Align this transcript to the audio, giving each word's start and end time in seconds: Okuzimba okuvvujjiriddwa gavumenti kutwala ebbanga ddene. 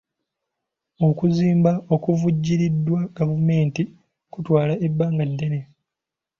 Okuzimba 1.07 1.71
okuvvujjiriddwa 1.95 2.99
gavumenti 3.17 3.81
kutwala 4.31 4.73
ebbanga 4.87 5.23
ddene. 5.31 5.59